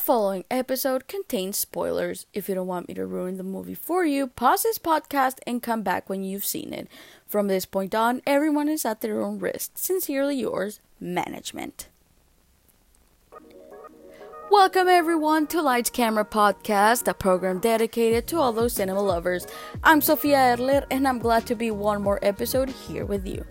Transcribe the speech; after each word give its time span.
following 0.00 0.44
episode 0.50 1.06
contains 1.06 1.58
spoilers. 1.58 2.26
If 2.32 2.48
you 2.48 2.54
don't 2.54 2.66
want 2.66 2.88
me 2.88 2.94
to 2.94 3.04
ruin 3.04 3.36
the 3.36 3.44
movie 3.44 3.74
for 3.74 4.04
you, 4.04 4.26
pause 4.26 4.62
this 4.62 4.78
podcast 4.78 5.38
and 5.46 5.62
come 5.62 5.82
back 5.82 6.08
when 6.08 6.24
you've 6.24 6.44
seen 6.44 6.72
it. 6.72 6.88
From 7.28 7.48
this 7.48 7.66
point 7.66 7.94
on, 7.94 8.22
everyone 8.26 8.68
is 8.68 8.86
at 8.86 9.02
their 9.02 9.20
own 9.20 9.38
risk. 9.38 9.72
Sincerely 9.74 10.36
yours, 10.36 10.80
Management. 10.98 11.88
Welcome 14.50 14.88
everyone 14.88 15.46
to 15.48 15.60
Lights 15.62 15.90
Camera 15.90 16.24
Podcast, 16.24 17.06
a 17.06 17.14
program 17.14 17.60
dedicated 17.60 18.26
to 18.28 18.38
all 18.38 18.52
those 18.52 18.72
cinema 18.72 19.02
lovers. 19.02 19.46
I'm 19.84 20.00
Sofia 20.00 20.56
Erler 20.56 20.86
and 20.90 21.06
I'm 21.06 21.18
glad 21.18 21.46
to 21.46 21.54
be 21.54 21.70
one 21.70 22.02
more 22.02 22.18
episode 22.22 22.70
here 22.70 23.04
with 23.04 23.26
you. 23.26 23.44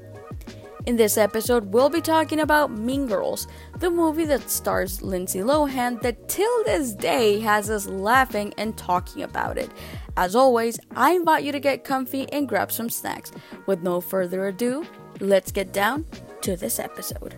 In 0.89 0.95
this 0.95 1.19
episode, 1.19 1.71
we'll 1.71 1.91
be 1.91 2.01
talking 2.01 2.39
about 2.39 2.71
Mean 2.71 3.05
Girls, 3.05 3.47
the 3.77 3.91
movie 3.91 4.25
that 4.25 4.49
stars 4.49 5.03
Lindsay 5.03 5.38
Lohan 5.38 6.01
that 6.01 6.27
till 6.27 6.63
this 6.63 6.95
day 6.95 7.39
has 7.41 7.69
us 7.69 7.85
laughing 7.85 8.55
and 8.57 8.75
talking 8.75 9.21
about 9.21 9.59
it. 9.59 9.70
As 10.17 10.35
always, 10.35 10.80
I 10.95 11.11
invite 11.11 11.44
you 11.44 11.52
to 11.52 11.59
get 11.59 11.83
comfy 11.83 12.27
and 12.31 12.49
grab 12.49 12.71
some 12.71 12.89
snacks. 12.89 13.31
With 13.67 13.83
no 13.83 14.02
further 14.02 14.47
ado, 14.47 14.83
let's 15.20 15.52
get 15.52 15.73
down 15.73 16.07
to 16.41 16.55
this 16.55 16.80
episode. 16.80 17.35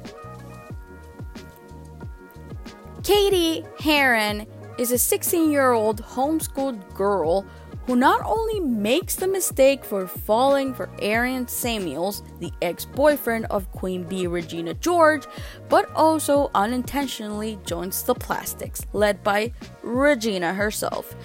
Cady 3.04 3.66
Heron 3.82 4.48
is 4.78 4.94
a 4.94 4.98
16 4.98 5.52
year 5.52 5.74
old 5.74 6.02
homeschooled 6.02 6.94
girl 6.94 7.46
who 7.86 7.96
not 7.96 8.22
only 8.26 8.60
makes 8.60 9.16
the 9.16 9.28
mistake 9.28 9.84
for 9.84 10.08
falling 10.08 10.74
for 10.74 10.90
Aaron 11.02 11.48
Samuels, 11.48 12.24
the 12.40 12.52
ex 12.62 12.86
boyfriend 12.86 13.46
of 13.46 13.72
Queen 13.72 14.04
Bee 14.04 14.28
Regina 14.28 14.74
George, 14.76 15.26
but 15.70 15.90
also 15.96 16.52
unintentionally 16.54 17.60
joins 17.66 18.04
the 18.04 18.16
plastics, 18.16 18.86
led 18.94 19.24
by 19.24 19.52
Regina 19.82 20.54
herself. 20.54 21.16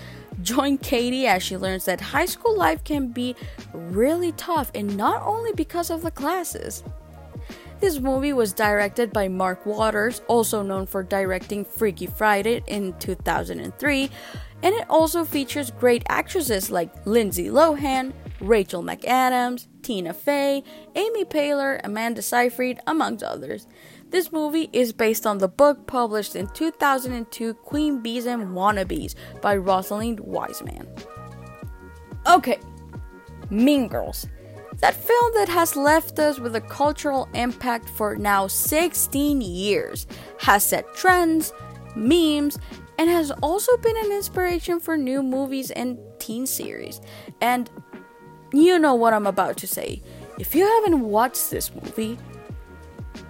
Join 0.43 0.79
Cady 0.79 1.27
as 1.27 1.43
she 1.43 1.57
learns 1.57 1.87
that 1.87 2.01
high 2.01 2.27
school 2.27 2.57
life 2.57 2.85
can 2.85 3.09
be 3.09 3.35
really 3.73 4.33
tough, 4.33 4.71
and 4.75 4.97
not 4.97 5.23
only 5.23 5.53
because 5.53 5.91
of 5.91 6.03
the 6.03 6.11
classes. 6.11 6.83
This 7.79 8.01
movie 8.01 8.33
was 8.33 8.55
directed 8.55 9.13
by 9.13 9.29
Mark 9.29 9.67
Waters, 9.67 10.23
also 10.29 10.63
known 10.63 10.87
for 10.87 11.03
directing 11.03 11.65
Freaky 11.65 12.07
Friday 12.07 12.63
in 12.67 12.95
2003, 12.99 14.11
and 14.63 14.75
it 14.75 14.87
also 14.89 15.25
features 15.25 15.71
great 15.71 16.03
actresses 16.09 16.71
like 16.71 17.07
Lindsay 17.07 17.49
Lohan, 17.49 18.15
Rachel 18.41 18.83
McAdams, 18.83 19.67
Tina 19.83 20.15
Fey, 20.15 20.65
Amy 20.95 21.25
Poehler, 21.27 21.81
Amanda 21.85 22.23
Seyfried, 22.23 22.81
amongst 22.87 23.23
others. 23.23 23.67
This 24.09 24.33
movie 24.33 24.71
is 24.73 24.93
based 24.95 25.27
on 25.27 25.39
the 25.39 25.49
book 25.49 25.87
published 25.87 26.35
in 26.35 26.47
2002, 26.49 27.55
Queen 27.55 28.01
Bees 28.01 28.25
and 28.25 28.55
Wannabes 28.57 29.15
by 29.43 29.55
Rosalind 29.55 30.21
Wiseman. 30.21 30.89
Okay, 32.27 32.59
Mean 33.51 33.89
Girls. 33.89 34.27
That 34.81 34.95
film 34.95 35.33
that 35.35 35.49
has 35.49 35.75
left 35.75 36.19
us 36.19 36.39
with 36.39 36.55
a 36.55 36.61
cultural 36.61 37.29
impact 37.35 37.89
for 37.89 38.17
now 38.17 38.47
16 38.47 39.41
years 39.41 40.07
has 40.39 40.63
set 40.63 40.95
trends, 40.95 41.53
memes, 41.95 42.59
and 42.99 43.09
has 43.09 43.31
also 43.43 43.77
been 43.79 43.97
an 43.97 44.13
inspiration 44.13 44.81
for 44.81 44.97
new 44.97 45.23
movies 45.23 45.71
and 45.71 45.99
teen 46.19 46.47
series. 46.47 47.01
And 47.41 47.71
you 48.53 48.79
know 48.79 48.95
what 48.95 49.15
I'm 49.15 49.27
about 49.27 49.57
to 49.59 49.67
say. 49.67 50.03
If 50.39 50.55
you 50.55 50.67
haven't 50.67 51.01
watched 51.01 51.51
this 51.51 51.75
movie, 51.75 52.19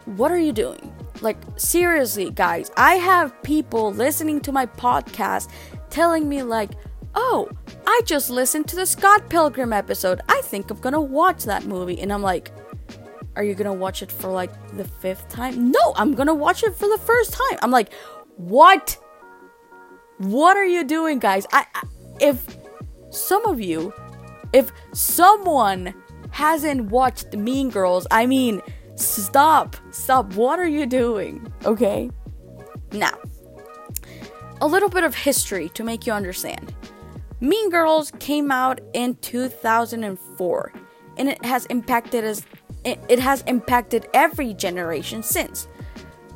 what 0.05 0.33
are 0.33 0.39
you 0.39 0.53
doing? 0.53 0.93
Like, 1.21 1.39
seriously, 1.57 2.31
guys, 2.31 2.71
I 2.77 2.95
have 2.95 3.43
people 3.43 3.93
listening 3.93 4.41
to 4.43 4.53
my 4.53 4.67
podcast 4.67 5.49
telling 5.91 6.29
me, 6.29 6.43
like, 6.43 6.73
oh, 7.17 7.49
I 7.87 8.03
just 8.05 8.31
listened 8.31 8.69
to 8.69 8.77
the 8.77 8.87
Scott 8.87 9.29
Pilgrim 9.29 9.73
episode. 9.73 10.21
I 10.29 10.41
think 10.45 10.71
I'm 10.71 10.79
gonna 10.79 11.01
watch 11.01 11.45
that 11.45 11.65
movie. 11.65 11.99
And 12.01 12.13
I'm 12.13 12.23
like, 12.23 12.53
are 13.35 13.43
you 13.43 13.55
gonna 13.55 13.75
watch 13.75 14.03
it 14.03 14.13
for 14.13 14.31
like 14.31 14.53
the 14.77 14.85
fifth 14.85 15.29
time? 15.29 15.71
No, 15.71 15.95
I'm 15.97 16.15
gonna 16.15 16.35
watch 16.35 16.63
it 16.63 16.75
for 16.75 16.89
the 16.89 16.99
first 16.99 17.33
time. 17.33 17.59
I'm 17.63 17.71
like, 17.71 17.93
what? 18.37 18.99
What 20.19 20.57
are 20.57 20.65
you 20.65 20.85
doing, 20.85 21.19
guys? 21.19 21.47
I, 21.53 21.67
I 21.75 21.83
if 22.21 22.57
some 23.11 23.45
of 23.47 23.61
you, 23.61 23.93
if 24.53 24.71
someone 24.93 25.95
hasn't 26.31 26.91
watched 26.91 27.35
Mean 27.35 27.71
Girls, 27.71 28.07
I 28.11 28.27
mean, 28.27 28.63
stop, 28.95 29.77
stop. 29.91 30.35
What 30.35 30.59
are 30.59 30.69
you 30.69 30.87
doing? 30.87 31.53
Okay. 31.65 32.11
Now, 32.93 33.19
a 34.61 34.67
little 34.67 34.89
bit 34.89 35.05
of 35.05 35.15
history 35.15 35.69
to 35.71 35.85
make 35.85 36.07
you 36.07 36.13
understand. 36.13 36.75
Mean 37.41 37.71
Girls 37.71 38.13
came 38.19 38.51
out 38.51 38.81
in 38.95 39.17
2004 39.17 40.73
and 41.19 41.29
it 41.29 41.45
has 41.45 41.67
impacted 41.67 42.25
us 42.25 42.43
it 42.85 43.19
has 43.19 43.43
impacted 43.49 44.09
every 44.15 44.55
generation 44.55 45.23
since. 45.23 45.67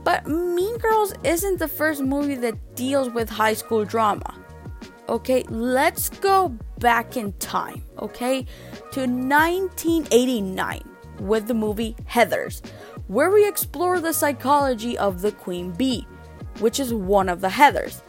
But 0.03 0.27
Mean 0.27 0.78
Girls 0.78 1.15
isn't 1.22 1.59
the 1.59 1.69
first 1.69 2.03
movie 2.03 2.34
that 2.37 2.75
deals 2.75 3.11
with 3.11 3.28
high 3.28 3.55
school 3.55 3.84
drama. 3.84 4.34
Okay, 5.09 5.44
let's 5.49 6.09
go 6.09 6.56
back 6.78 7.17
in 7.17 7.32
time, 7.34 7.82
okay, 7.99 8.47
to 8.93 9.00
1989 9.00 10.82
with 11.21 11.47
the 11.47 11.55
movie 11.55 11.94
Heathers, 12.09 12.67
where 13.06 13.31
we 13.31 13.47
explore 13.47 14.00
the 14.00 14.12
psychology 14.12 14.97
of 14.99 15.21
the 15.21 15.32
queen 15.32 15.71
bee, 15.72 16.06
which 16.59 16.81
is 16.81 16.93
one 16.93 17.28
of 17.28 17.41
the 17.41 17.49
Heathers. 17.49 18.03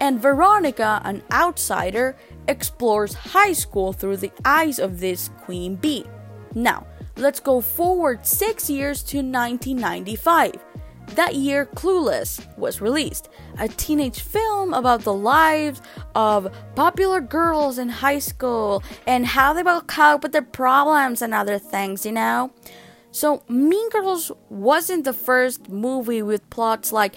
And 0.00 0.20
Veronica, 0.20 1.00
an 1.04 1.22
outsider, 1.32 2.16
explores 2.48 3.14
high 3.14 3.52
school 3.52 3.92
through 3.92 4.16
the 4.16 4.32
eyes 4.44 4.78
of 4.78 5.00
this 5.00 5.30
queen 5.42 5.76
bee. 5.76 6.04
Now, 6.54 6.86
let's 7.16 7.40
go 7.40 7.60
forward 7.60 8.26
six 8.26 8.68
years 8.68 9.02
to 9.04 9.18
1995. 9.18 10.52
That 11.14 11.34
year, 11.34 11.66
Clueless 11.66 12.40
was 12.58 12.80
released, 12.80 13.28
a 13.58 13.68
teenage 13.68 14.20
film 14.20 14.74
about 14.74 15.02
the 15.02 15.14
lives 15.14 15.80
of 16.14 16.52
popular 16.74 17.20
girls 17.20 17.78
in 17.78 17.88
high 17.88 18.18
school 18.18 18.82
and 19.06 19.24
how 19.24 19.52
they 19.52 19.62
will 19.62 19.80
cope 19.80 20.22
with 20.22 20.32
their 20.32 20.42
problems 20.42 21.22
and 21.22 21.32
other 21.32 21.58
things, 21.58 22.04
you 22.04 22.12
know? 22.12 22.52
So, 23.10 23.42
Mean 23.48 23.88
Girls 23.88 24.30
wasn't 24.50 25.04
the 25.04 25.14
first 25.14 25.70
movie 25.70 26.22
with 26.22 26.48
plots 26.50 26.92
like 26.92 27.16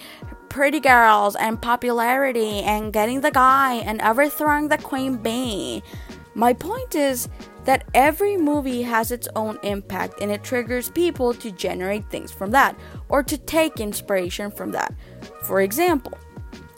pretty 0.52 0.80
girls 0.80 1.34
and 1.34 1.62
popularity 1.62 2.60
and 2.60 2.92
getting 2.92 3.22
the 3.22 3.30
guy 3.30 3.76
and 3.76 4.02
overthrowing 4.02 4.68
the 4.68 4.76
queen 4.76 5.16
bee. 5.16 5.82
My 6.34 6.52
point 6.52 6.94
is 6.94 7.30
that 7.64 7.86
every 7.94 8.36
movie 8.36 8.82
has 8.82 9.10
its 9.10 9.26
own 9.34 9.58
impact 9.62 10.20
and 10.20 10.30
it 10.30 10.44
triggers 10.44 10.90
people 10.90 11.32
to 11.32 11.50
generate 11.52 12.04
things 12.10 12.30
from 12.30 12.50
that 12.50 12.78
or 13.08 13.22
to 13.22 13.38
take 13.38 13.80
inspiration 13.80 14.50
from 14.50 14.72
that. 14.72 14.94
For 15.44 15.62
example, 15.62 16.18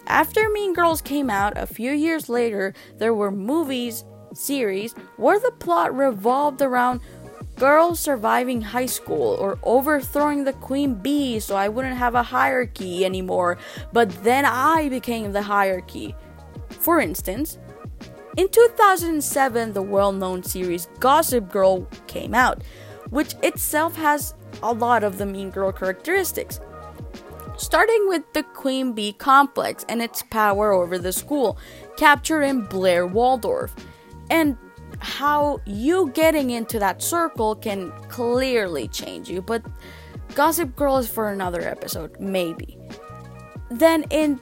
after 0.07 0.49
Mean 0.51 0.73
Girls 0.73 1.03
came 1.03 1.29
out 1.29 1.59
a 1.59 1.67
few 1.67 1.91
years 1.91 2.29
later, 2.29 2.75
there 2.99 3.15
were 3.15 3.33
movies, 3.33 4.05
series 4.35 4.93
where 5.17 5.41
the 5.41 5.51
plot 5.51 5.97
revolved 5.97 6.63
around 6.63 7.01
girls 7.57 8.01
surviving 8.01 8.61
high 8.61 8.87
school 8.87 9.37
or 9.41 9.59
overthrowing 9.63 10.45
the 10.45 10.53
queen 10.55 10.95
bee 10.95 11.39
so 11.41 11.57
I 11.57 11.69
wouldn't 11.69 11.97
have 11.97 12.15
a 12.15 12.23
hierarchy 12.23 13.05
anymore, 13.05 13.59
but 13.93 14.11
then 14.25 14.45
I 14.45 14.89
became 14.89 15.33
the 15.33 15.43
hierarchy. 15.43 16.15
For 16.71 17.01
instance, 17.01 17.59
in 18.37 18.49
2007, 18.49 19.73
the 19.73 19.83
well 19.83 20.13
known 20.13 20.43
series 20.43 20.89
Gossip 20.99 21.49
Girl 21.51 21.87
came 22.07 22.35
out, 22.35 22.63
which 23.11 23.35
itself 23.43 23.95
has 23.97 24.35
a 24.63 24.73
lot 24.73 25.05
of 25.05 25.19
the 25.19 25.27
Mean 25.27 25.51
Girl 25.51 25.71
characteristics. 25.71 26.61
Starting 27.57 28.09
with 28.09 28.25
the 28.33 28.43
Queen 28.43 28.93
Bee 28.93 29.13
complex 29.13 29.85
and 29.89 30.03
its 30.03 30.23
power 30.23 30.73
over 30.73 30.99
the 30.99 31.13
school, 31.13 31.57
captured 31.97 32.43
in 32.43 32.63
Blair 32.63 33.07
Waldorf. 33.07 33.73
And 34.31 34.59
how 35.05 35.61
you 35.67 36.11
getting 36.15 36.51
into 36.51 36.79
that 36.79 37.03
circle 37.03 37.55
can 37.55 37.93
clearly 38.09 38.89
change 38.89 39.29
you, 39.29 39.43
but 39.43 39.63
Gossip 40.35 40.75
Girl 40.75 40.97
is 40.97 41.09
for 41.09 41.31
another 41.31 41.61
episode, 41.61 42.19
maybe. 42.19 42.79
Then 43.71 44.05
in 44.11 44.41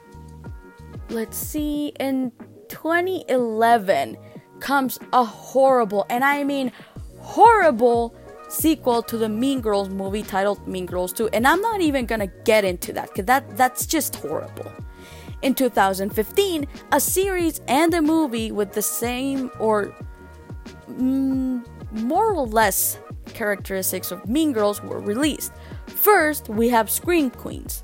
let's 1.10 1.36
see, 1.36 1.88
in 1.98 2.32
2011 2.68 4.16
comes 4.60 4.98
a 5.12 5.24
horrible, 5.24 6.06
and 6.08 6.24
I 6.24 6.44
mean 6.44 6.70
horrible 7.18 8.14
sequel 8.48 9.02
to 9.02 9.16
the 9.16 9.28
Mean 9.28 9.60
Girls 9.60 9.88
movie 9.88 10.22
titled 10.22 10.66
Mean 10.68 10.86
Girls 10.86 11.12
2, 11.12 11.28
and 11.32 11.46
I'm 11.46 11.60
not 11.60 11.80
even 11.80 12.06
gonna 12.06 12.28
get 12.44 12.64
into 12.64 12.92
that 12.92 13.08
because 13.08 13.26
that 13.26 13.56
that's 13.56 13.84
just 13.84 14.14
horrible. 14.16 14.70
In 15.42 15.56
2015, 15.56 16.68
a 16.92 17.00
series 17.00 17.60
and 17.66 17.92
a 17.94 18.00
movie 18.00 18.52
with 18.52 18.72
the 18.72 18.82
same 18.82 19.50
or 19.58 19.92
mm, 20.92 22.02
more 22.02 22.32
or 22.32 22.46
less 22.46 22.98
characteristics 23.26 24.10
of 24.10 24.26
Mean 24.28 24.52
Girls 24.52 24.82
were 24.82 25.00
released. 25.00 25.52
First, 25.86 26.48
we 26.48 26.68
have 26.70 26.90
Scream 26.90 27.30
Queens. 27.30 27.82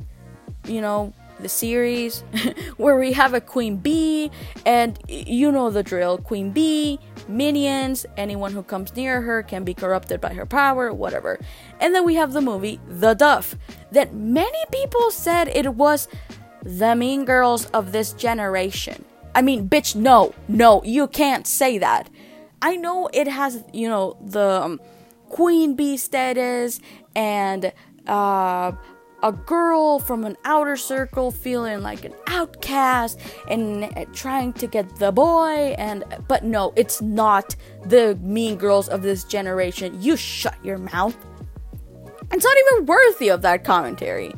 You 0.67 0.81
know, 0.81 1.15
the 1.41 1.49
series, 1.49 2.21
where 2.77 2.99
we 2.99 3.13
have 3.13 3.35
a 3.35 3.41
Queen 3.41 3.77
Bee, 3.77 4.31
and 4.67 4.99
you 5.09 5.53
know 5.53 5.71
the 5.71 5.83
drill 5.83 6.19
Queen 6.19 6.51
Bee, 6.51 6.99
minions, 7.29 8.07
anyone 8.17 8.53
who 8.53 8.63
comes 8.63 8.95
near 8.97 9.21
her 9.23 9.43
can 9.43 9.65
be 9.65 9.75
corrupted 9.75 10.21
by 10.21 10.35
her 10.35 10.47
power, 10.47 10.93
whatever. 10.93 11.39
And 11.81 11.95
then 11.95 12.05
we 12.05 12.15
have 12.17 12.33
the 12.33 12.41
movie 12.41 12.81
The 12.89 13.15
Duff, 13.15 13.57
that 13.93 14.15
many 14.15 14.65
people 14.73 15.11
said 15.11 15.49
it 15.49 15.75
was 15.75 16.09
the 16.63 16.95
mean 16.95 17.25
girls 17.25 17.67
of 17.67 17.93
this 17.93 18.13
generation. 18.13 19.05
I 19.35 19.43
mean, 19.43 19.69
bitch, 19.69 19.95
no, 19.95 20.35
no, 20.49 20.83
you 20.83 21.07
can't 21.07 21.47
say 21.47 21.79
that. 21.79 22.11
I 22.61 22.77
know 22.77 23.09
it 23.13 23.29
has, 23.29 23.65
you 23.73 23.89
know, 23.89 24.17
the 24.21 24.63
um, 24.63 24.81
queen 25.29 25.75
bee 25.75 25.97
status 25.97 26.81
and 27.15 27.73
uh, 28.07 28.73
a 29.23 29.33
girl 29.33 29.99
from 29.99 30.25
an 30.25 30.37
outer 30.45 30.77
circle 30.77 31.31
feeling 31.31 31.83
like 31.83 32.05
an 32.05 32.15
outcast 32.27 33.21
and 33.49 33.85
uh, 33.85 34.05
trying 34.13 34.53
to 34.55 34.67
get 34.67 34.97
the 34.97 35.11
boy 35.11 35.75
and 35.77 36.05
but 36.29 36.45
no 36.45 36.73
it's 36.77 37.03
not 37.03 37.57
the 37.85 38.17
mean 38.23 38.57
girls 38.57 38.89
of 38.89 39.03
this 39.03 39.25
generation. 39.25 40.01
You 40.01 40.17
shut 40.17 40.57
your 40.65 40.79
mouth. 40.79 41.17
It's 42.31 42.45
not 42.45 42.57
even 42.59 42.87
worthy 42.87 43.29
of 43.29 43.43
that 43.43 43.65
commentary 43.65 44.33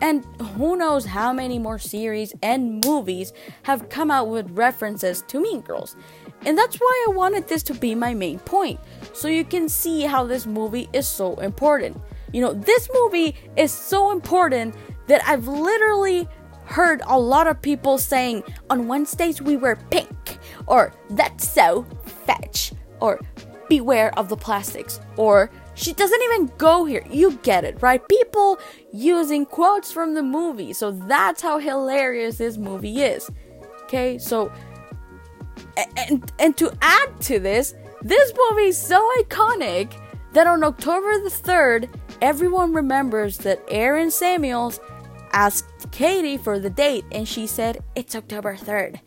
and 0.00 0.24
who 0.56 0.76
knows 0.76 1.04
how 1.04 1.32
many 1.32 1.58
more 1.58 1.78
series 1.78 2.34
and 2.42 2.84
movies 2.84 3.32
have 3.62 3.88
come 3.88 4.10
out 4.10 4.28
with 4.28 4.50
references 4.50 5.22
to 5.28 5.40
Mean 5.40 5.60
Girls. 5.60 5.96
And 6.46 6.56
that's 6.56 6.76
why 6.76 7.06
I 7.08 7.12
wanted 7.12 7.48
this 7.48 7.62
to 7.64 7.74
be 7.74 7.94
my 7.94 8.14
main 8.14 8.38
point, 8.38 8.80
so 9.12 9.28
you 9.28 9.44
can 9.44 9.68
see 9.68 10.02
how 10.02 10.24
this 10.24 10.46
movie 10.46 10.88
is 10.92 11.06
so 11.06 11.34
important. 11.36 12.00
You 12.32 12.42
know, 12.42 12.52
this 12.52 12.88
movie 12.94 13.34
is 13.56 13.72
so 13.72 14.12
important 14.12 14.74
that 15.06 15.22
I've 15.26 15.48
literally 15.48 16.28
heard 16.64 17.00
a 17.06 17.18
lot 17.18 17.46
of 17.46 17.60
people 17.62 17.96
saying, 17.96 18.44
on 18.68 18.86
Wednesdays 18.88 19.40
we 19.40 19.56
wear 19.56 19.76
pink, 19.90 20.38
or 20.66 20.92
that's 21.10 21.48
so 21.48 21.86
fetch, 22.26 22.72
or 23.00 23.20
beware 23.68 24.16
of 24.18 24.28
the 24.28 24.36
plastics, 24.36 25.00
or 25.16 25.50
she 25.78 25.92
doesn't 25.92 26.22
even 26.22 26.52
go 26.58 26.84
here. 26.84 27.04
You 27.08 27.38
get 27.42 27.64
it, 27.64 27.80
right? 27.80 28.06
People 28.08 28.58
using 28.92 29.46
quotes 29.46 29.92
from 29.92 30.14
the 30.14 30.22
movie. 30.22 30.72
So 30.72 30.90
that's 30.90 31.40
how 31.40 31.58
hilarious 31.58 32.38
this 32.38 32.58
movie 32.58 33.02
is. 33.02 33.30
Okay, 33.84 34.18
so 34.18 34.52
and 35.96 36.30
and 36.38 36.56
to 36.56 36.76
add 36.82 37.20
to 37.22 37.38
this, 37.38 37.74
this 38.02 38.32
movie 38.36 38.68
is 38.68 38.78
so 38.78 39.08
iconic 39.20 39.92
that 40.32 40.46
on 40.46 40.64
October 40.64 41.20
the 41.20 41.30
3rd, 41.30 41.88
everyone 42.20 42.74
remembers 42.74 43.38
that 43.38 43.62
Aaron 43.68 44.10
Samuels 44.10 44.80
asked 45.32 45.90
Cady 45.92 46.36
for 46.36 46.58
the 46.58 46.70
date 46.70 47.04
and 47.12 47.26
she 47.26 47.46
said 47.46 47.82
it's 47.94 48.16
October 48.16 48.56
3rd. 48.56 49.00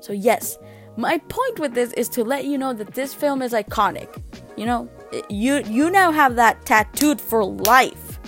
So 0.00 0.12
yes, 0.12 0.58
my 0.96 1.18
point 1.28 1.58
with 1.58 1.74
this 1.74 1.92
is 1.94 2.08
to 2.10 2.22
let 2.22 2.44
you 2.44 2.58
know 2.58 2.72
that 2.74 2.94
this 2.94 3.14
film 3.14 3.42
is 3.42 3.52
iconic. 3.52 4.08
You 4.58 4.66
know, 4.66 4.88
you 5.30 5.62
you 5.68 5.88
now 5.88 6.10
have 6.10 6.34
that 6.34 6.66
tattooed 6.66 7.20
for 7.20 7.44
life. 7.44 8.18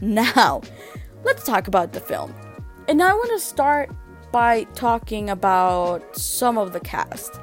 Now, 0.00 0.62
let's 1.24 1.44
talk 1.44 1.66
about 1.66 1.92
the 1.92 1.98
film. 1.98 2.32
And 2.86 3.02
I 3.02 3.12
want 3.12 3.30
to 3.30 3.40
start 3.40 3.90
by 4.30 4.62
talking 4.74 5.28
about 5.28 6.16
some 6.16 6.56
of 6.56 6.72
the 6.72 6.78
cast. 6.78 7.40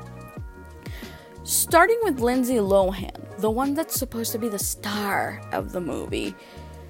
Starting 1.44 2.00
with 2.04 2.22
Lindsay 2.22 2.56
Lohan, 2.56 3.12
the 3.40 3.52
one 3.52 3.74
that's 3.74 4.00
supposed 4.00 4.32
to 4.32 4.40
be 4.40 4.48
the 4.48 4.58
star 4.58 5.42
of 5.52 5.74
the 5.74 5.82
movie. 5.82 6.34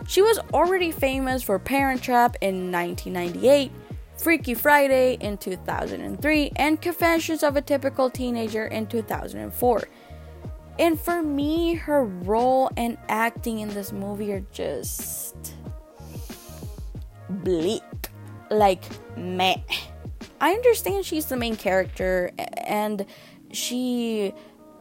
She 0.07 0.21
was 0.21 0.37
already 0.53 0.91
famous 0.91 1.41
for 1.41 1.57
Parent 1.57 2.03
Trap 2.03 2.37
in 2.41 2.71
1998, 2.71 3.71
Freaky 4.17 4.53
Friday 4.53 5.17
in 5.19 5.39
2003, 5.39 6.51
and 6.57 6.79
Confessions 6.79 7.41
of 7.41 7.55
a 7.55 7.61
Typical 7.61 8.11
Teenager 8.11 8.67
in 8.67 8.85
2004. 8.85 9.83
And 10.79 10.99
for 10.99 11.21
me, 11.21 11.75
her 11.75 12.05
role 12.05 12.71
and 12.75 12.97
acting 13.07 13.59
in 13.59 13.69
this 13.69 13.91
movie 13.91 14.33
are 14.33 14.45
just 14.51 15.53
bleak. 17.29 17.81
Like, 18.49 18.83
meh. 19.15 19.57
I 20.41 20.51
understand 20.51 21.05
she's 21.05 21.27
the 21.27 21.37
main 21.37 21.55
character 21.55 22.31
and 22.57 23.05
she 23.51 24.33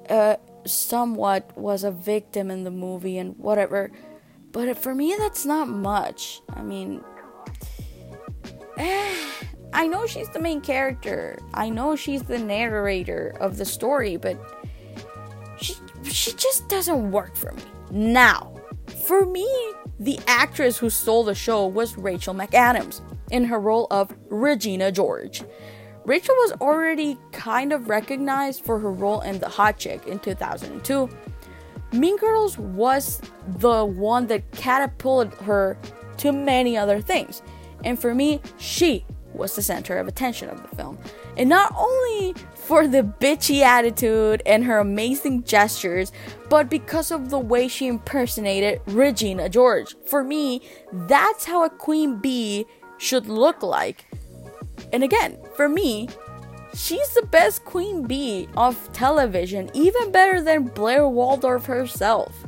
uh, 0.08 0.36
somewhat 0.66 1.56
was 1.56 1.84
a 1.84 1.90
victim 1.90 2.50
in 2.50 2.64
the 2.64 2.70
movie 2.70 3.18
and 3.18 3.36
whatever. 3.38 3.90
But 4.50 4.76
for 4.76 4.94
me, 4.94 5.14
that's 5.18 5.46
not 5.46 5.68
much. 5.68 6.42
I 6.50 6.62
mean, 6.62 7.02
I 9.74 9.86
know 9.86 10.06
she's 10.06 10.28
the 10.30 10.40
main 10.40 10.60
character. 10.60 11.38
I 11.54 11.68
know 11.68 11.96
she's 11.96 12.22
the 12.22 12.38
narrator 12.38 13.34
of 13.40 13.56
the 13.56 13.64
story, 13.64 14.16
but 14.16 14.38
she 16.04 16.32
just 16.32 16.68
doesn't 16.68 17.10
work 17.10 17.36
for 17.36 17.52
me. 17.52 17.62
Now, 17.90 18.54
for 19.06 19.26
me, 19.26 19.48
the 19.98 20.18
actress 20.26 20.78
who 20.78 20.90
stole 20.90 21.24
the 21.24 21.34
show 21.34 21.66
was 21.66 21.96
Rachel 21.96 22.34
McAdams 22.34 23.00
in 23.30 23.44
her 23.44 23.60
role 23.60 23.86
of 23.90 24.14
Regina 24.28 24.90
George. 24.90 25.42
Rachel 26.04 26.34
was 26.36 26.52
already 26.60 27.16
kind 27.30 27.72
of 27.72 27.88
recognized 27.88 28.64
for 28.64 28.78
her 28.78 28.90
role 28.90 29.20
in 29.20 29.38
The 29.38 29.48
Hot 29.48 29.78
Chick 29.78 30.06
in 30.06 30.18
2002. 30.18 31.08
Mean 31.92 32.16
Girls 32.16 32.58
was 32.58 33.20
the 33.58 33.84
one 33.84 34.26
that 34.26 34.50
catapulted 34.50 35.34
her 35.40 35.78
to 36.18 36.32
many 36.32 36.76
other 36.76 37.00
things. 37.00 37.42
And 37.84 37.98
for 37.98 38.14
me, 38.14 38.40
she 38.58 39.04
was 39.34 39.54
the 39.54 39.62
center 39.62 39.98
of 39.98 40.08
attention 40.08 40.48
of 40.48 40.62
the 40.62 40.76
film. 40.76 40.98
And 41.36 41.48
not 41.48 41.74
only 41.76 42.34
for 42.64 42.86
the 42.86 43.02
bitchy 43.02 43.60
attitude 43.60 44.40
and 44.46 44.64
her 44.64 44.78
amazing 44.78 45.42
gestures, 45.42 46.12
but 46.48 46.70
because 46.70 47.10
of 47.10 47.28
the 47.28 47.38
way 47.38 47.66
she 47.66 47.88
impersonated 47.88 48.80
Regina 48.86 49.48
George. 49.48 49.96
For 50.06 50.22
me, 50.22 50.62
that's 50.92 51.44
how 51.44 51.64
a 51.64 51.70
queen 51.70 52.18
bee 52.18 52.66
should 52.98 53.26
look 53.26 53.62
like. 53.62 54.06
And 54.92 55.02
again, 55.02 55.38
for 55.56 55.68
me, 55.68 56.08
she's 56.74 57.14
the 57.14 57.26
best 57.26 57.64
queen 57.64 58.06
bee 58.06 58.48
of 58.56 58.92
television, 58.92 59.70
even 59.74 60.12
better 60.12 60.40
than 60.40 60.64
Blair 60.64 61.08
Waldorf 61.08 61.66
herself. 61.66 62.46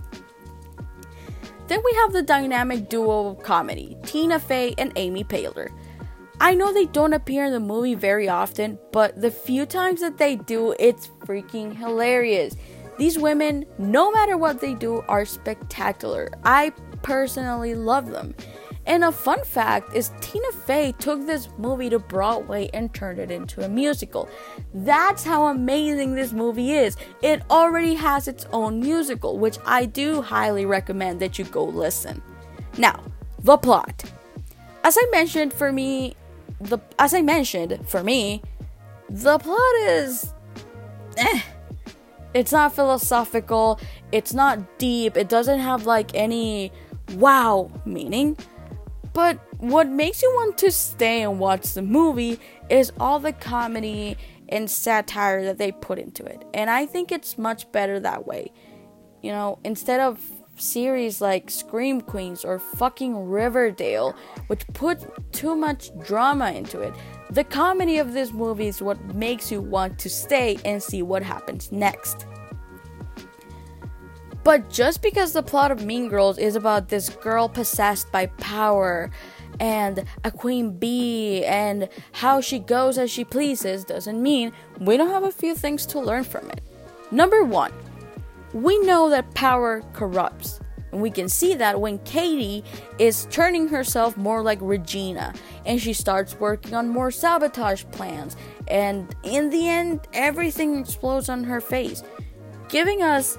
Then 1.66 1.80
we 1.84 1.92
have 1.94 2.12
the 2.12 2.22
dynamic 2.22 2.88
duo 2.88 3.30
of 3.30 3.42
comedy, 3.42 3.96
Tina 4.04 4.38
Fey 4.38 4.74
and 4.78 4.92
Amy 4.96 5.24
Poehler. 5.24 5.70
I 6.40 6.54
know 6.54 6.72
they 6.72 6.86
don't 6.86 7.12
appear 7.12 7.44
in 7.44 7.52
the 7.52 7.60
movie 7.60 7.94
very 7.94 8.28
often, 8.28 8.78
but 8.92 9.20
the 9.20 9.30
few 9.30 9.66
times 9.66 10.00
that 10.00 10.18
they 10.18 10.36
do, 10.36 10.74
it's 10.78 11.08
freaking 11.24 11.74
hilarious. 11.74 12.56
These 12.98 13.18
women, 13.18 13.64
no 13.78 14.10
matter 14.10 14.36
what 14.36 14.60
they 14.60 14.74
do, 14.74 15.02
are 15.08 15.24
spectacular. 15.24 16.30
I 16.44 16.70
personally 17.02 17.74
love 17.74 18.10
them. 18.10 18.34
And 18.86 19.02
a 19.02 19.12
fun 19.12 19.42
fact 19.44 19.94
is 19.94 20.12
Tina 20.20 20.52
Fey 20.52 20.92
took 20.98 21.24
this 21.24 21.48
movie 21.56 21.88
to 21.90 21.98
Broadway 21.98 22.68
and 22.74 22.92
turned 22.92 23.18
it 23.18 23.30
into 23.30 23.64
a 23.64 23.68
musical. 23.68 24.28
That's 24.74 25.24
how 25.24 25.46
amazing 25.46 26.14
this 26.14 26.32
movie 26.32 26.72
is. 26.72 26.96
It 27.22 27.42
already 27.50 27.94
has 27.94 28.28
its 28.28 28.46
own 28.52 28.80
musical, 28.80 29.38
which 29.38 29.58
I 29.64 29.86
do 29.86 30.20
highly 30.20 30.66
recommend 30.66 31.20
that 31.20 31.38
you 31.38 31.46
go 31.46 31.64
listen. 31.64 32.22
Now, 32.76 33.02
the 33.40 33.56
plot. 33.56 34.04
As 34.82 34.98
I 35.00 35.06
mentioned, 35.10 35.54
for 35.54 35.72
me, 35.72 36.14
the 36.64 36.78
as 36.98 37.14
I 37.14 37.22
mentioned, 37.22 37.78
for 37.86 38.02
me, 38.02 38.42
the 39.08 39.38
plot 39.38 39.74
is 39.86 40.32
eh. 41.16 41.40
It's 42.34 42.50
not 42.50 42.74
philosophical, 42.74 43.78
it's 44.10 44.34
not 44.34 44.78
deep, 44.78 45.16
it 45.16 45.28
doesn't 45.28 45.60
have 45.60 45.86
like 45.86 46.10
any 46.14 46.72
wow 47.14 47.70
meaning. 47.84 48.36
But 49.12 49.38
what 49.58 49.88
makes 49.88 50.20
you 50.20 50.30
want 50.34 50.58
to 50.58 50.72
stay 50.72 51.22
and 51.22 51.38
watch 51.38 51.74
the 51.74 51.82
movie 51.82 52.40
is 52.68 52.92
all 52.98 53.20
the 53.20 53.32
comedy 53.32 54.16
and 54.48 54.68
satire 54.68 55.44
that 55.44 55.58
they 55.58 55.70
put 55.70 56.00
into 56.00 56.24
it. 56.24 56.44
And 56.52 56.68
I 56.68 56.86
think 56.86 57.12
it's 57.12 57.38
much 57.38 57.70
better 57.70 58.00
that 58.00 58.26
way. 58.26 58.50
You 59.22 59.30
know, 59.30 59.60
instead 59.64 60.00
of 60.00 60.20
series 60.56 61.20
like 61.20 61.50
Scream 61.50 62.00
Queens 62.00 62.44
or 62.44 62.58
fucking 62.58 63.28
Riverdale, 63.28 64.14
which 64.46 64.66
put 64.68 65.32
too 65.32 65.56
much 65.56 65.90
drama 66.00 66.52
into 66.52 66.80
it. 66.80 66.94
The 67.30 67.44
comedy 67.44 67.98
of 67.98 68.12
this 68.12 68.32
movie 68.32 68.68
is 68.68 68.82
what 68.82 69.02
makes 69.14 69.50
you 69.50 69.60
want 69.60 69.98
to 70.00 70.10
stay 70.10 70.58
and 70.64 70.82
see 70.82 71.02
what 71.02 71.22
happens 71.22 71.72
next. 71.72 72.26
But 74.44 74.68
just 74.68 75.00
because 75.00 75.32
the 75.32 75.42
plot 75.42 75.70
of 75.70 75.84
Mean 75.86 76.08
Girls 76.08 76.36
is 76.36 76.54
about 76.54 76.90
this 76.90 77.08
girl 77.08 77.48
possessed 77.48 78.12
by 78.12 78.26
power 78.26 79.10
and 79.58 80.04
a 80.22 80.30
queen 80.30 80.76
bee 80.76 81.44
and 81.44 81.88
how 82.12 82.40
she 82.40 82.58
goes 82.58 82.98
as 82.98 83.10
she 83.10 83.24
pleases 83.24 83.84
doesn't 83.84 84.22
mean 84.22 84.52
we 84.80 84.96
don't 84.96 85.10
have 85.10 85.22
a 85.22 85.32
few 85.32 85.54
things 85.54 85.86
to 85.86 86.00
learn 86.00 86.24
from 86.24 86.50
it. 86.50 86.60
Number 87.10 87.42
one, 87.42 87.72
we 88.54 88.78
know 88.80 89.10
that 89.10 89.34
power 89.34 89.82
corrupts. 89.92 90.60
And 90.92 91.02
we 91.02 91.10
can 91.10 91.28
see 91.28 91.54
that 91.54 91.80
when 91.80 91.98
Cady 91.98 92.62
is 93.00 93.26
turning 93.28 93.66
herself 93.66 94.16
more 94.16 94.42
like 94.42 94.58
Regina 94.62 95.34
and 95.66 95.80
she 95.80 95.92
starts 95.92 96.38
working 96.38 96.72
on 96.72 96.88
more 96.88 97.10
sabotage 97.10 97.84
plans. 97.90 98.36
And 98.68 99.14
in 99.24 99.50
the 99.50 99.68
end, 99.68 100.06
everything 100.12 100.78
explodes 100.78 101.28
on 101.28 101.42
her 101.42 101.60
face, 101.60 102.04
giving 102.68 103.02
us, 103.02 103.36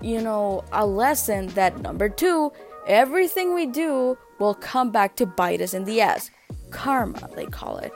you 0.00 0.22
know, 0.22 0.64
a 0.72 0.86
lesson 0.86 1.48
that 1.48 1.82
number 1.82 2.08
two, 2.08 2.50
everything 2.86 3.54
we 3.54 3.66
do 3.66 4.16
will 4.38 4.54
come 4.54 4.90
back 4.90 5.16
to 5.16 5.26
bite 5.26 5.60
us 5.60 5.74
in 5.74 5.84
the 5.84 6.00
ass. 6.00 6.30
Karma, 6.70 7.28
they 7.36 7.44
call 7.44 7.76
it. 7.76 7.92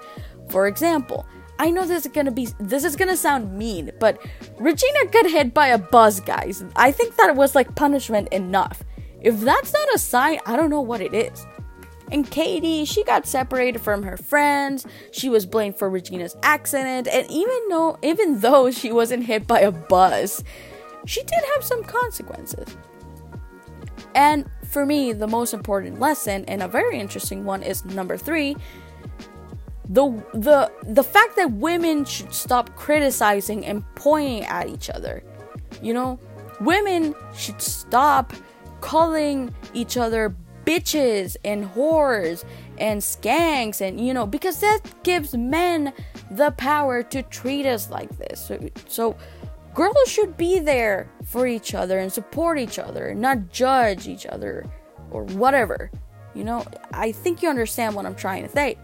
For 0.50 0.66
example, 0.66 1.26
I 1.58 1.70
know 1.70 1.86
this 1.86 2.06
is 2.06 2.12
gonna 2.12 2.30
be 2.30 2.48
this 2.58 2.84
is 2.84 2.96
gonna 2.96 3.16
sound 3.16 3.56
mean, 3.56 3.90
but 3.98 4.24
Regina 4.58 5.06
got 5.10 5.28
hit 5.30 5.52
by 5.52 5.68
a 5.68 5.78
bus, 5.78 6.20
guys. 6.20 6.64
I 6.76 6.92
think 6.92 7.16
that 7.16 7.34
was 7.34 7.54
like 7.54 7.74
punishment 7.74 8.28
enough. 8.28 8.84
If 9.20 9.40
that's 9.40 9.72
not 9.72 9.94
a 9.94 9.98
sign, 9.98 10.38
I 10.46 10.56
don't 10.56 10.70
know 10.70 10.80
what 10.80 11.00
it 11.00 11.12
is. 11.12 11.44
And 12.10 12.30
Cady, 12.30 12.84
she 12.84 13.04
got 13.04 13.26
separated 13.26 13.80
from 13.80 14.02
her 14.02 14.16
friends. 14.16 14.86
She 15.10 15.28
was 15.28 15.44
blamed 15.44 15.76
for 15.76 15.90
Regina's 15.90 16.36
accident, 16.42 17.08
and 17.08 17.28
even 17.30 17.68
though 17.68 17.98
even 18.02 18.40
though 18.40 18.70
she 18.70 18.92
wasn't 18.92 19.24
hit 19.24 19.46
by 19.46 19.60
a 19.60 19.72
bus, 19.72 20.42
she 21.06 21.22
did 21.22 21.40
have 21.54 21.64
some 21.64 21.82
consequences. 21.82 22.76
And 24.14 24.48
for 24.64 24.86
me, 24.86 25.12
the 25.12 25.26
most 25.26 25.54
important 25.54 26.00
lesson 26.00 26.44
and 26.46 26.62
a 26.62 26.68
very 26.68 26.98
interesting 26.98 27.44
one 27.44 27.62
is 27.62 27.84
number 27.84 28.16
3, 28.16 28.56
the 29.88 30.10
the 30.34 30.70
the 30.82 31.02
fact 31.02 31.36
that 31.36 31.52
women 31.52 32.04
should 32.04 32.32
stop 32.32 32.74
criticizing 32.76 33.64
and 33.64 33.84
pointing 33.94 34.44
at 34.44 34.68
each 34.68 34.90
other. 34.90 35.22
You 35.82 35.94
know, 35.94 36.18
women 36.60 37.14
should 37.34 37.60
stop 37.62 38.32
calling 38.80 39.54
each 39.74 39.96
other 39.96 40.34
bitches 40.64 41.36
and 41.44 41.64
whores 41.64 42.44
and 42.76 43.00
skanks 43.00 43.80
and 43.80 43.98
you 43.98 44.12
know 44.12 44.26
because 44.26 44.60
that 44.60 44.80
gives 45.02 45.34
men 45.34 45.92
the 46.30 46.50
power 46.52 47.02
to 47.02 47.22
treat 47.22 47.64
us 47.64 47.90
like 47.90 48.16
this. 48.18 48.46
So, 48.46 48.68
so 48.86 49.16
girls 49.74 49.96
should 50.06 50.36
be 50.36 50.58
there 50.58 51.08
for 51.24 51.46
each 51.46 51.74
other 51.74 51.98
and 51.98 52.12
support 52.12 52.58
each 52.58 52.78
other, 52.78 53.14
not 53.14 53.50
judge 53.50 54.06
each 54.06 54.26
other 54.26 54.66
or 55.10 55.24
whatever. 55.24 55.90
You 56.34 56.44
know, 56.44 56.66
I 56.92 57.12
think 57.12 57.42
you 57.42 57.48
understand 57.48 57.94
what 57.94 58.04
I'm 58.04 58.14
trying 58.14 58.42
to 58.44 58.50
say. 58.50 58.76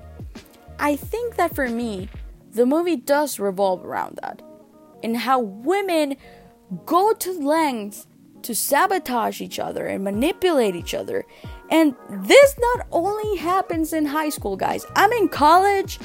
I 0.78 0.96
think 0.96 1.36
that 1.36 1.54
for 1.54 1.68
me, 1.68 2.08
the 2.52 2.66
movie 2.66 2.96
does 2.96 3.38
revolve 3.38 3.84
around 3.84 4.18
that. 4.22 4.42
And 5.02 5.16
how 5.16 5.40
women 5.40 6.16
go 6.86 7.12
to 7.12 7.32
lengths 7.32 8.06
to 8.42 8.54
sabotage 8.54 9.40
each 9.40 9.58
other 9.58 9.86
and 9.86 10.04
manipulate 10.04 10.76
each 10.76 10.94
other. 10.94 11.24
And 11.70 11.94
this 12.08 12.54
not 12.58 12.86
only 12.92 13.38
happens 13.38 13.92
in 13.92 14.04
high 14.06 14.28
school, 14.28 14.56
guys. 14.56 14.84
I'm 14.94 15.12
in 15.12 15.28
college 15.28 15.98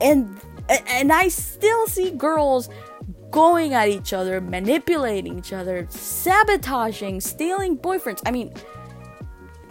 and 0.00 0.40
and 0.68 1.12
I 1.12 1.28
still 1.28 1.86
see 1.86 2.10
girls 2.10 2.68
going 3.30 3.74
at 3.74 3.88
each 3.88 4.12
other, 4.12 4.40
manipulating 4.40 5.38
each 5.38 5.52
other, 5.52 5.86
sabotaging, 5.90 7.20
stealing 7.20 7.78
boyfriends. 7.78 8.20
I 8.26 8.32
mean, 8.32 8.52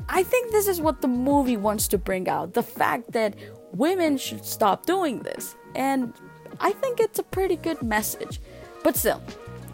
I 0.07 0.23
think 0.23 0.51
this 0.51 0.67
is 0.67 0.79
what 0.79 1.01
the 1.01 1.07
movie 1.07 1.57
wants 1.57 1.87
to 1.89 1.97
bring 1.97 2.29
out 2.29 2.53
the 2.53 2.63
fact 2.63 3.11
that 3.11 3.35
women 3.77 4.17
should 4.17 4.45
stop 4.45 4.85
doing 4.85 5.19
this. 5.19 5.55
And 5.75 6.13
I 6.59 6.71
think 6.71 6.99
it's 6.99 7.19
a 7.19 7.23
pretty 7.23 7.55
good 7.55 7.81
message. 7.81 8.39
But 8.83 8.95
still, 8.95 9.21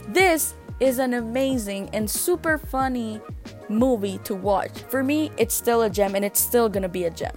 this 0.08 0.54
is 0.80 0.98
an 0.98 1.14
amazing 1.14 1.90
and 1.94 2.10
super 2.10 2.58
funny 2.58 3.22
movie 3.70 4.18
to 4.24 4.34
watch. 4.34 4.82
For 4.90 5.04
me, 5.04 5.32
it's 5.38 5.54
still 5.54 5.84
a 5.84 5.90
gem 5.90 6.16
and 6.16 6.26
it's 6.26 6.40
still 6.40 6.70
gonna 6.70 6.90
be 6.90 7.06
a 7.06 7.10
gem. 7.10 7.36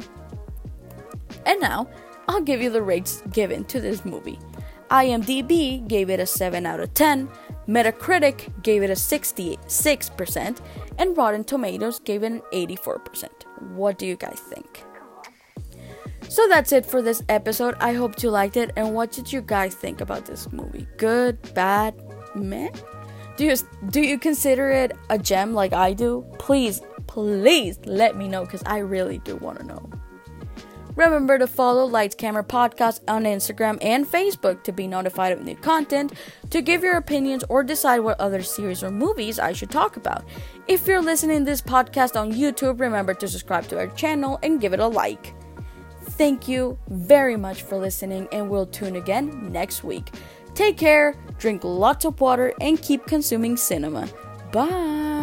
And 1.44 1.60
now, 1.60 1.88
I'll 2.26 2.40
give 2.40 2.62
you 2.62 2.70
the 2.70 2.82
rates 2.82 3.22
given 3.32 3.64
to 3.66 3.80
this 3.80 4.04
movie. 4.04 4.38
IMDb 4.90 5.86
gave 5.86 6.08
it 6.08 6.20
a 6.20 6.26
7 6.26 6.64
out 6.64 6.80
of 6.80 6.94
10, 6.94 7.28
Metacritic 7.66 8.62
gave 8.62 8.82
it 8.82 8.90
a 8.90 8.94
66%, 8.94 10.60
and 10.98 11.16
Rotten 11.16 11.44
Tomatoes 11.44 11.98
gave 11.98 12.22
it 12.22 12.32
an 12.32 12.42
84%. 12.52 13.28
What 13.74 13.98
do 13.98 14.06
you 14.06 14.16
guys 14.16 14.38
think? 14.38 14.84
So 16.28 16.48
that's 16.48 16.72
it 16.72 16.84
for 16.86 17.02
this 17.02 17.22
episode. 17.28 17.76
I 17.80 17.92
hope 17.92 18.22
you 18.22 18.30
liked 18.30 18.56
it. 18.56 18.72
And 18.76 18.94
what 18.94 19.12
did 19.12 19.32
you 19.32 19.40
guys 19.40 19.74
think 19.74 20.00
about 20.00 20.26
this 20.26 20.50
movie? 20.52 20.86
Good, 20.96 21.54
bad, 21.54 21.94
meh? 22.34 22.70
Do 23.36 23.44
you 23.44 23.56
do 23.90 24.00
you 24.00 24.18
consider 24.18 24.70
it 24.70 24.92
a 25.10 25.18
gem 25.18 25.54
like 25.54 25.72
I 25.72 25.92
do? 25.92 26.24
Please, 26.38 26.80
please 27.06 27.78
let 27.84 28.16
me 28.16 28.28
know 28.28 28.44
because 28.44 28.62
I 28.64 28.78
really 28.78 29.18
do 29.18 29.36
want 29.36 29.58
to 29.58 29.66
know. 29.66 29.90
Remember 30.96 31.38
to 31.38 31.48
follow 31.48 31.86
Lights 31.86 32.14
Camera 32.14 32.44
Podcast 32.44 33.00
on 33.08 33.24
Instagram 33.24 33.78
and 33.82 34.06
Facebook 34.06 34.62
to 34.62 34.70
be 34.70 34.86
notified 34.86 35.32
of 35.32 35.42
new 35.42 35.56
content, 35.56 36.12
to 36.50 36.62
give 36.62 36.84
your 36.84 36.96
opinions 36.96 37.42
or 37.48 37.64
decide 37.64 37.98
what 37.98 38.20
other 38.20 38.44
series 38.44 38.84
or 38.84 38.92
movies 38.92 39.40
I 39.40 39.52
should 39.52 39.70
talk 39.70 39.96
about. 39.96 40.24
If 40.68 40.86
you're 40.86 41.02
listening 41.02 41.44
this 41.44 41.60
podcast 41.60 42.14
on 42.14 42.32
YouTube, 42.32 42.78
remember 42.78 43.12
to 43.14 43.26
subscribe 43.26 43.66
to 43.68 43.78
our 43.78 43.88
channel 43.88 44.38
and 44.44 44.60
give 44.60 44.72
it 44.72 44.78
a 44.78 44.86
like. 44.86 45.34
Thank 46.16 46.46
you 46.46 46.78
very 46.88 47.36
much 47.36 47.62
for 47.62 47.76
listening, 47.76 48.28
and 48.30 48.48
we'll 48.48 48.66
tune 48.66 48.96
again 48.96 49.50
next 49.50 49.82
week. 49.82 50.14
Take 50.54 50.76
care, 50.78 51.16
drink 51.38 51.64
lots 51.64 52.04
of 52.04 52.20
water, 52.20 52.54
and 52.60 52.80
keep 52.80 53.04
consuming 53.06 53.56
cinema. 53.56 54.08
Bye. 54.52 55.13